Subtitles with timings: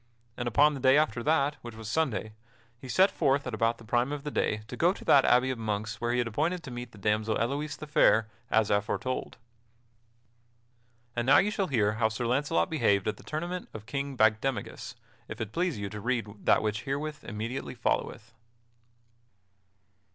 [0.35, 2.33] And upon the day after that, which was Sunday,
[2.79, 5.51] he set forth at about the prime of the day to go to that abbey
[5.51, 9.37] of monks where he had appointed to meet the damsel Elouise the Fair, as aforetold.
[11.15, 14.95] And now you shall hear how Sir Launcelot behaved at the tournament of King Bagdemagus,
[15.27, 18.33] if it please you to read that which herewith immediately followeth.